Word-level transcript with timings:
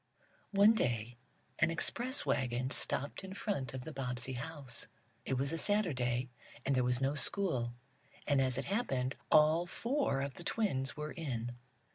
One 0.49 0.73
day 0.73 1.19
an 1.59 1.69
express 1.69 2.25
wagon 2.25 2.71
stopped 2.71 3.23
in 3.23 3.35
front 3.35 3.75
of 3.75 3.83
the 3.83 3.93
Bobbsey 3.93 4.33
house. 4.33 4.87
It 5.25 5.35
was 5.37 5.53
a 5.53 5.59
Saturday, 5.59 6.31
and 6.65 6.75
there 6.75 6.83
was 6.83 6.99
no 7.01 7.13
school, 7.13 7.75
and, 8.25 8.41
as 8.41 8.57
it 8.57 8.65
happened, 8.65 9.13
all 9.31 9.67
four 9.67 10.21
of 10.21 10.33
the 10.33 10.43
twins 10.43 10.97
were 10.97 11.11
in. 11.11 11.55